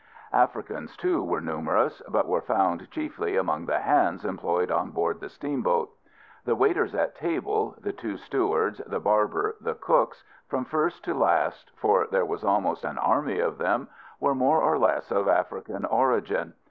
Africans, 0.33 0.97
too, 0.97 1.21
were 1.23 1.41
numerous; 1.41 2.01
but 2.09 2.27
were 2.27 2.41
found 2.41 2.89
chiefly 2.89 3.37
among 3.37 3.67
the 3.67 3.77
"hands" 3.81 4.25
employed 4.25 4.71
on 4.71 4.89
board 4.89 5.19
the 5.19 5.29
steamboat. 5.29 5.91
The 6.43 6.55
waiters 6.55 6.95
at 6.95 7.13
table, 7.15 7.75
the 7.77 7.93
two 7.93 8.17
stewards, 8.17 8.81
the 8.87 8.99
barber, 8.99 9.57
the 9.61 9.75
cooks, 9.75 10.23
from 10.47 10.65
first 10.65 11.03
to 11.05 11.13
last, 11.13 11.69
for 11.75 12.07
there 12.07 12.25
was 12.25 12.43
almost 12.43 12.83
an 12.83 12.97
army 12.97 13.37
of 13.37 13.59
them, 13.59 13.89
were 14.19 14.33
more 14.33 14.59
or 14.63 14.79
less 14.79 15.11
of 15.11 15.27
African 15.27 15.85
origin. 15.85 16.53